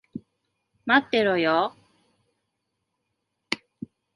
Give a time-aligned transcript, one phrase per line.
[0.87, 1.75] 待ってろよ。